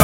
a 0.00 0.03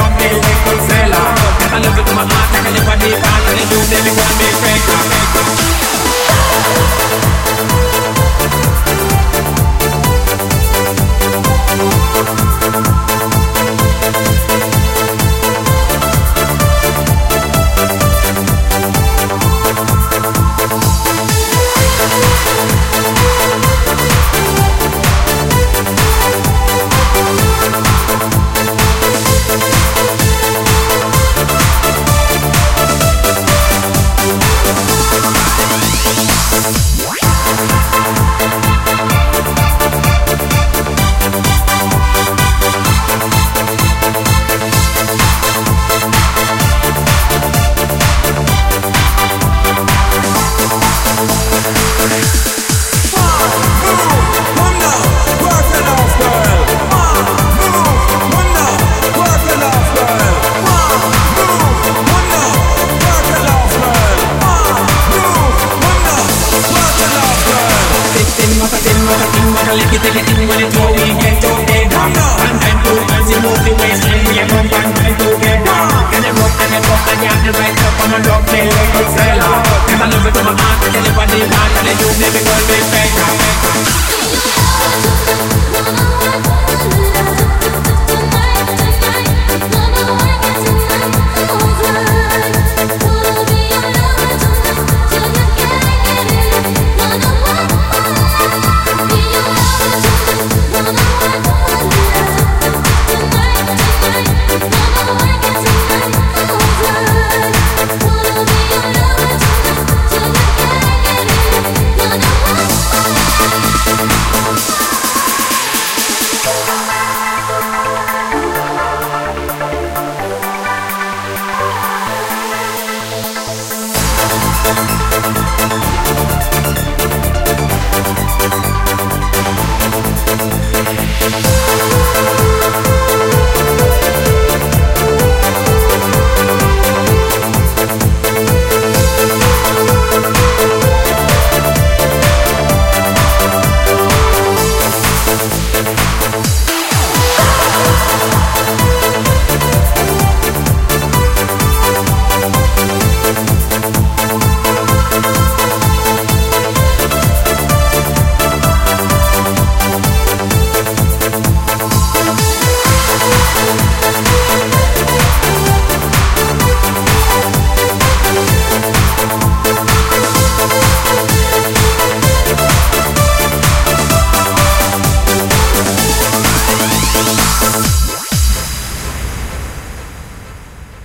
Never 82.21 82.37
gonna 82.43 82.67
be 82.67 82.75
fake. 82.91 83.21